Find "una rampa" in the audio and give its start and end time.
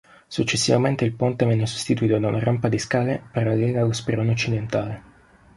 2.29-2.69